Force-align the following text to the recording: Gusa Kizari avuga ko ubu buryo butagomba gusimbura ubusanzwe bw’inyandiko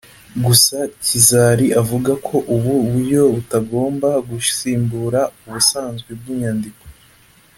Gusa 0.45 0.77
Kizari 1.05 1.67
avuga 1.81 2.11
ko 2.27 2.35
ubu 2.55 2.71
buryo 2.89 3.21
butagomba 3.35 4.09
gusimbura 4.29 5.21
ubusanzwe 5.45 6.11
bw’inyandiko 6.19 6.83